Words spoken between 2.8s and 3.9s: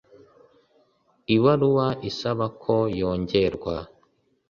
yongerwa